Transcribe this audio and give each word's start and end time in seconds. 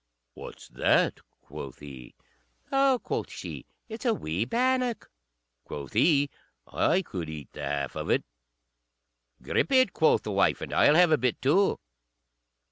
"What's 0.33 0.67
that?" 0.69 1.19
quoth 1.41 1.77
he. 1.77 2.15
"Oh," 2.71 2.99
quoth 3.03 3.29
she, 3.29 3.67
"it's 3.87 4.03
a 4.03 4.15
wee 4.15 4.45
bannock." 4.45 5.11
Quoth 5.63 5.93
he, 5.93 6.31
"I 6.67 7.03
could 7.03 7.29
eat 7.29 7.49
the 7.53 7.61
half 7.61 7.95
of 7.95 8.09
it." 8.09 8.23
"Grip 9.43 9.71
it," 9.71 9.93
quoth 9.93 10.23
the 10.23 10.31
wife, 10.31 10.59
"and 10.59 10.73
I'll 10.73 10.95
have 10.95 11.11
a 11.11 11.19
bit 11.19 11.39
too." 11.39 11.77